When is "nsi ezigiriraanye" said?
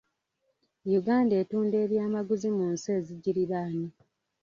2.73-3.87